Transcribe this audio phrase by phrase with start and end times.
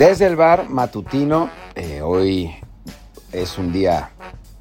[0.00, 2.50] Desde el bar matutino, eh, hoy
[3.32, 4.12] es un día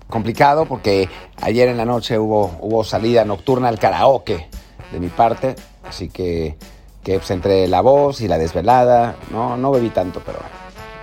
[0.09, 1.07] complicado porque
[1.41, 4.49] ayer en la noche hubo, hubo salida nocturna al karaoke
[4.91, 5.55] de mi parte,
[5.87, 6.57] así que,
[7.05, 10.39] que pues, entre la voz y la desvelada, no, no bebí tanto, pero,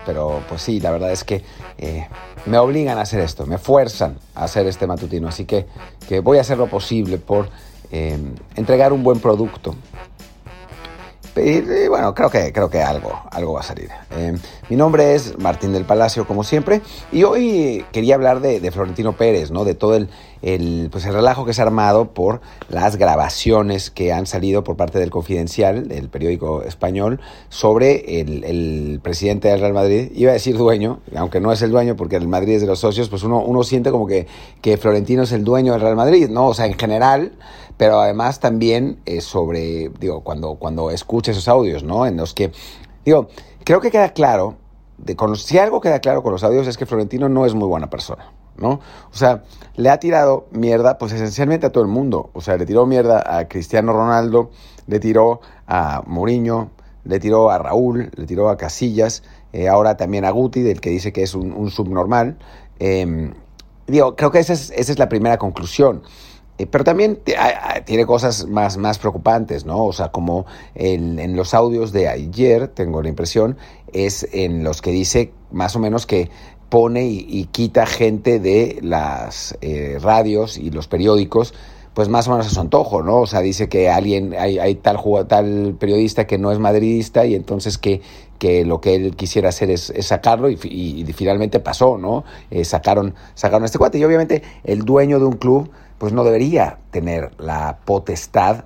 [0.05, 1.43] pero pues sí, la verdad es que
[1.79, 2.07] eh,
[2.45, 5.65] me obligan a hacer esto, me fuerzan a hacer este matutino, así que,
[6.07, 7.49] que voy a hacer lo posible por
[7.91, 8.19] eh,
[8.55, 9.75] entregar un buen producto
[11.37, 13.91] y, bueno, creo que, creo que algo, algo va a salir.
[14.17, 14.35] Eh,
[14.69, 16.81] mi nombre es Martín del Palacio, como siempre,
[17.13, 19.65] y hoy quería hablar de, Florentino Pérez, ¿no?
[19.65, 20.09] De todo el,
[20.43, 24.77] el, pues el relajo que se ha armado por las grabaciones que han salido por
[24.77, 30.11] parte del Confidencial, del periódico español, sobre el, el, presidente del Real Madrid.
[30.15, 32.81] Iba a decir dueño, aunque no es el dueño, porque el Madrid es de los
[32.81, 34.27] socios, pues uno, uno siente como que,
[34.61, 36.49] que Florentino es el dueño del Real Madrid, ¿no?
[36.49, 37.33] O sea, en general
[37.77, 42.07] pero además también eh, sobre, digo, cuando, cuando escuche esos audios, ¿no?
[42.07, 42.53] En los que,
[43.05, 43.29] digo,
[43.65, 44.57] creo que queda claro,
[44.99, 47.91] de, si algo queda claro con los audios es que Florentino no es muy buena
[47.91, 48.81] persona, ¿no?
[49.13, 49.43] O sea,
[49.77, 52.31] le ha tirado mierda, pues esencialmente a todo el mundo.
[52.33, 54.51] O sea, le tiró mierda a Cristiano Ronaldo,
[54.87, 56.71] le tiró a Mourinho,
[57.05, 60.91] le tiró a Raúl, le tiró a Casillas, eh, ahora también a Guti, del que
[60.91, 62.37] dice que es un, subnormal.
[62.79, 63.33] Em,
[63.87, 66.03] digo, creo que esa es, esa es la primera conclusión.
[66.59, 67.21] Eh, pero también
[67.85, 69.85] tiene cosas más, más preocupantes, ¿no?
[69.85, 73.59] O sea, como en, los audios de ayer, tengo la impresión,
[73.93, 76.31] es en los que dice más o menos que
[76.69, 81.55] pone y, quita gente de las eh, radios y los periódicos,
[81.95, 83.21] pues más o menos a su antojo, ¿no?
[83.21, 87.35] O sea, dice que alguien, hay, hay tal, tal periodista que no es madridista y
[87.35, 88.03] entonces que,
[88.39, 90.57] que lo que él quisiera hacer es, sacarlo y,
[91.15, 92.25] finalmente pasó, ¿no?
[92.51, 96.79] Eh, sacaron, sacaron este cuate y obviamente el dueño de un club pues no debería
[96.91, 98.65] tener la potestad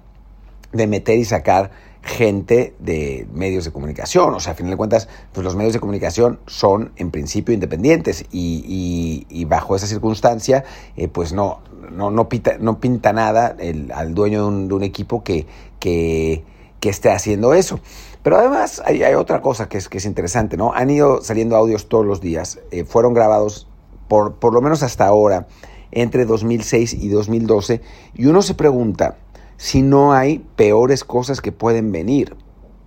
[0.73, 1.71] de meter y sacar
[2.03, 4.35] gente de medios de comunicación.
[4.35, 8.25] O sea, a fin de cuentas, pues los medios de comunicación son en principio independientes
[8.31, 10.65] y, bajo esa circunstancia,
[10.97, 11.61] eh, pues no,
[11.91, 15.47] no, no, pinta, no pinta nada el, al dueño de un, equipo que,
[15.79, 16.45] que,
[16.83, 17.81] esté haciendo eso.
[18.23, 20.73] Pero además hay, otra cosa que es, que es interesante, ¿no?
[20.73, 23.67] Han ido saliendo audios todos los días, eh, fueron grabados
[24.09, 25.47] por, por lo menos hasta ahora
[25.93, 27.81] entre 2006 y 2012
[28.15, 29.17] y uno se pregunta
[29.61, 32.35] si no hay peores cosas que pueden venir,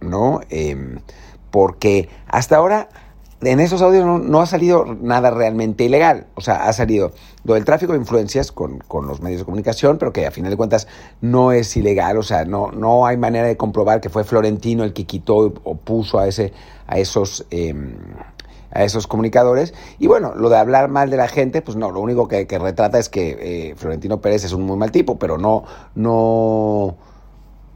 [0.01, 0.41] ¿no?
[0.50, 1.01] Em,
[1.51, 2.89] porque hasta ahora
[3.44, 6.25] en esos audios no, ha salido nada realmente ilegal.
[6.34, 7.11] O sea, ha salido
[7.44, 10.57] lo del tráfico de influencias con, los medios de comunicación, pero que a final de
[10.57, 10.88] cuentas
[11.22, 12.17] no es ilegal.
[12.17, 15.75] O sea, no, no hay manera de comprobar que fue Florentino el que quitó o
[15.75, 16.53] puso a, ese,
[16.88, 17.45] a esos...
[17.51, 17.97] Em,
[18.73, 19.73] a esos comunicadores.
[20.00, 23.00] Y bueno, lo de hablar mal de la gente, pues no, lo único que, retrata
[23.00, 25.63] es que eh, Florentino Pérez es un muy mal tipo, pero no,
[25.95, 26.95] no,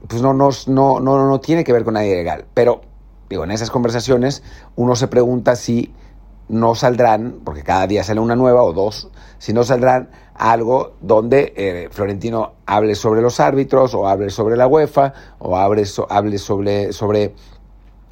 [0.07, 2.45] pues no, no, no, no, no tiene que ver con nadie ilegal.
[2.53, 2.81] Pero,
[3.29, 4.43] digo, en esas conversaciones
[4.75, 5.93] uno se pregunta si
[6.49, 11.53] no saldrán, porque cada día sale una nueva o dos, si no saldrán algo donde
[11.55, 16.93] eh, Florentino hable sobre los árbitros o hable sobre la UEFA o hable, hable sobre,
[16.93, 17.33] sobre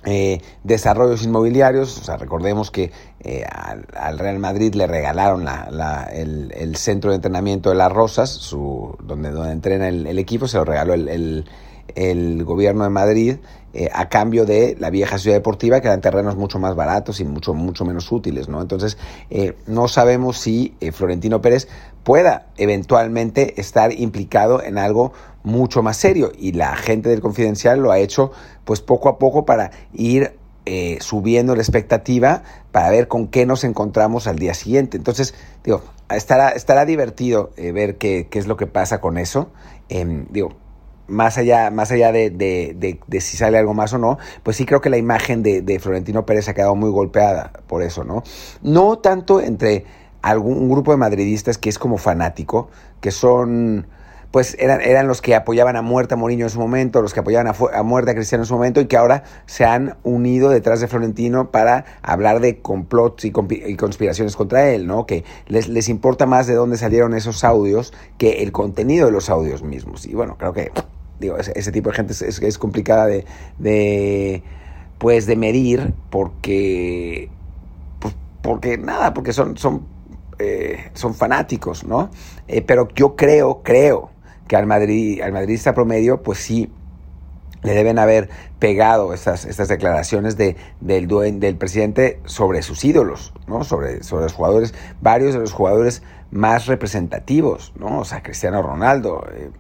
[0.06, 5.48] eh, desarrollos inmobiliarios, o sea, recordemos que eh, al, Real Madrid le regalaron
[6.14, 10.66] el, centro de entrenamiento de las Rosas, su, donde, donde entrena el, equipo, se lo
[10.66, 11.46] regaló el,
[12.44, 13.36] gobierno de Madrid
[13.74, 17.26] eh, a cambio de la vieja ciudad deportiva, que eran terrenos mucho más baratos y
[17.26, 18.62] mucho, mucho menos útiles, ¿no?
[18.62, 18.98] Entonces,
[19.68, 21.68] no sabemos si Florentino Pérez
[22.04, 25.14] pueda eventualmente estar implicado en algo
[25.44, 28.32] mucho más serio y la gente del confidencial lo ha hecho
[28.64, 30.34] pues poco a poco para ir
[30.68, 32.42] eh, subiendo la expectativa
[32.72, 34.98] para ver con qué nos encontramos al día siguiente.
[34.98, 39.52] Entonces, digo, estará, estará divertido eh, ver qué, qué, es lo que pasa con eso.
[39.90, 40.56] Em, digo,
[41.08, 44.66] más allá, más allá de, de, de, si sale algo más o no, pues sí
[44.66, 48.24] creo que la imagen de, Florentino Pérez ha quedado muy golpeada por eso, ¿no?
[48.62, 49.86] No tanto entre
[50.22, 52.70] algún grupo de madridistas que es como fanático,
[53.02, 53.88] que son
[54.36, 57.22] pues eran, eran los que apoyaban a muerte a Mourinho en su momento, los que
[57.22, 60.82] apoyaban a, muerte a Cristiano en su momento y que ahora se han unido detrás
[60.82, 65.06] de Florentino para hablar de complots y, conspiraciones contra él, ¿no?
[65.06, 69.30] Que les, les, importa más de dónde salieron esos audios que el contenido de los
[69.30, 70.06] audios mismos.
[70.06, 70.70] Y bueno, creo que
[71.20, 73.26] digo, ese, tipo de gente es, es, complicada de,
[73.60, 74.44] de,
[74.98, 77.30] pues de medir porque
[78.00, 79.86] pues, porque nada, porque son, son
[80.38, 82.10] eh, son fanáticos, ¿no?
[82.50, 84.10] Eh, pero yo creo, creo
[84.50, 86.70] que al, Madrid, al madridista promedio, pues sí,
[87.64, 88.30] le deben haber
[88.60, 91.08] pegado estas, estas declaraciones de, del,
[91.40, 93.64] del presidente sobre sus ídolos, ¿no?
[93.64, 98.00] Sobre, sobre los jugadores, varios de los jugadores más representativos, ¿no?
[98.00, 99.52] O sea, Cristiano Ronaldo, eh,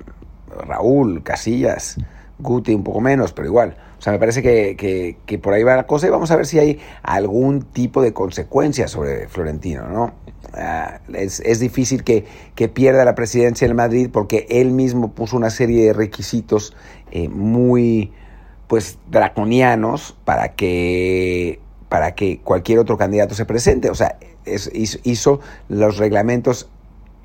[0.61, 1.97] Raúl, Casillas,
[2.39, 3.77] Guti un poco menos, pero igual.
[3.97, 6.45] O sea, me parece que, que, por ahí va la cosa y vamos a ver
[6.45, 10.13] si hay algún tipo de consecuencia sobre Florentino, ¿no?
[10.53, 12.25] Ah, es, difícil que,
[12.55, 16.75] que, pierda la presidencia en Madrid porque él mismo puso una serie de requisitos
[17.11, 18.13] eh, muy
[18.67, 21.59] pues draconianos para que
[21.89, 23.89] para que cualquier otro candidato se presente.
[23.89, 24.17] O sea,
[25.03, 26.69] hizo los reglamentos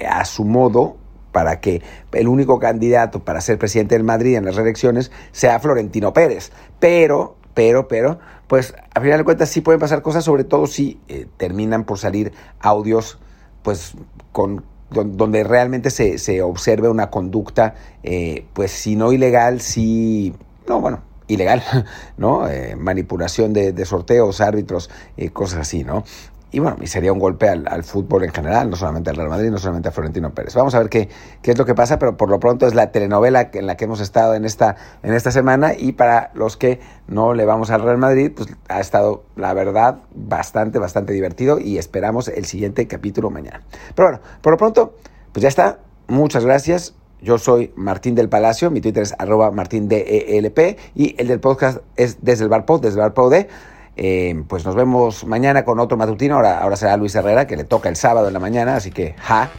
[0.08, 0.96] a su modo
[1.32, 1.82] para que
[2.12, 6.50] el único candidato para ser presidente del Madrid en las reelecciones sea Florentino Pérez.
[6.78, 11.00] Pero, pero, pero, pues a final de cuentas sí pueden pasar cosas, sobre todo si
[11.08, 13.18] eh, terminan por salir audios,
[13.62, 13.94] pues
[14.32, 20.34] con donde realmente se, se observe una conducta, eh, pues si no ilegal, sí,
[20.66, 21.62] no, bueno, ilegal,
[22.16, 22.48] ¿no?
[22.48, 24.90] Eh, manipulación de, de, sorteos, árbitros,
[25.32, 26.02] cosas así, ¿no?
[26.52, 29.50] Y bueno, y sería un golpe al, fútbol en general, no solamente al Real Madrid,
[29.50, 30.54] no solamente a Florentino Pérez.
[30.54, 31.08] Vamos a ver qué,
[31.42, 33.84] qué es lo que pasa, pero por lo pronto es la telenovela en la que
[33.84, 37.82] hemos estado en esta, en esta semana y para los que no le vamos al
[37.82, 43.30] Real Madrid, pues ha estado, la verdad, bastante, bastante divertido y esperamos el siguiente capítulo
[43.30, 43.62] mañana.
[43.94, 44.94] Pero bueno, por lo pronto,
[45.32, 45.78] pues ya está.
[46.08, 46.94] Muchas gracias.
[47.22, 50.58] Yo soy Martín del Palacio, mi Twitter es arroba martindelp
[50.94, 53.48] y el del podcast es desde el barpod, desde el barpod de...
[53.96, 56.36] Eh, pues nos vemos mañana con otro matutino.
[56.36, 59.14] Ahora, ahora será Luis Herrera, que le toca el sábado en la mañana, así que
[59.18, 59.50] ja,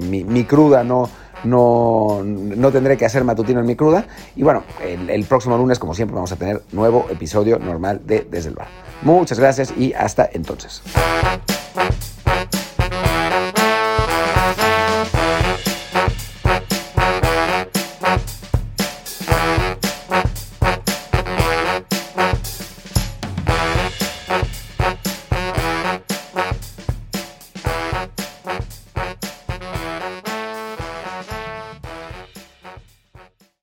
[0.00, 1.08] mi, cruda no,
[1.44, 4.06] no, no, tendré que hacer matutino en mi cruda.
[4.34, 8.26] Y bueno, el, el, próximo lunes, como siempre, vamos a tener nuevo episodio normal de
[8.30, 8.68] Desde el Bar.
[9.02, 10.82] Muchas gracias y hasta entonces.